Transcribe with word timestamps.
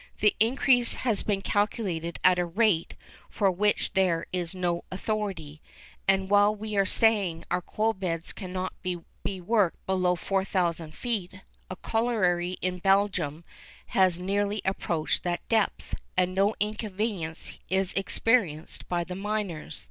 The 0.19 0.35
increase 0.39 0.95
has 0.95 1.21
been 1.21 1.43
calculated 1.43 2.17
at 2.23 2.39
a 2.39 2.45
rate 2.47 2.95
for 3.29 3.51
which 3.51 3.93
there 3.93 4.25
is 4.33 4.55
no 4.55 4.83
authority; 4.91 5.61
and 6.07 6.27
while 6.27 6.55
we 6.55 6.75
are 6.75 6.87
saying 6.87 7.45
our 7.51 7.61
coal 7.61 7.93
beds 7.93 8.33
cannot 8.33 8.73
be 8.81 8.97
worked 9.39 9.85
below 9.85 10.15
4,000 10.15 10.95
feet, 10.95 11.41
a 11.69 11.75
colliery 11.75 12.53
in 12.63 12.79
Belgium 12.79 13.43
has 13.93 14.19
nearly 14.19 14.59
approached 14.65 15.21
that 15.21 15.47
depth, 15.49 15.93
and 16.17 16.33
no 16.33 16.55
inconvenience 16.59 17.59
is 17.69 17.93
experienced 17.93 18.89
by 18.89 19.03
the 19.03 19.13
miners. 19.13 19.79